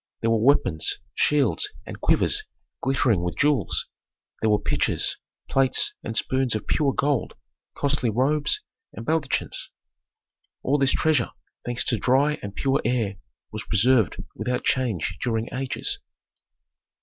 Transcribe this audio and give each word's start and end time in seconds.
There 0.21 0.31
were 0.31 0.41
weapons, 0.43 0.97
shields 1.13 1.69
and 1.85 2.01
quivers 2.01 2.43
glittering 2.81 3.21
with 3.21 3.37
jewels. 3.37 3.85
There 4.41 4.49
were 4.49 4.57
pitchers, 4.57 5.17
plates, 5.47 5.93
and 6.03 6.17
spoons 6.17 6.55
of 6.55 6.65
pure 6.65 6.91
gold, 6.91 7.35
costly 7.75 8.09
robes, 8.09 8.61
and 8.93 9.05
baldachins. 9.05 9.69
All 10.63 10.79
this 10.79 10.91
treasure, 10.93 11.29
thanks 11.67 11.83
to 11.83 11.99
dry 11.99 12.39
and 12.41 12.55
pure 12.55 12.81
air, 12.83 13.17
was 13.51 13.63
preserved 13.65 14.15
without 14.35 14.63
change 14.63 15.19
during 15.21 15.53
ages. 15.53 15.99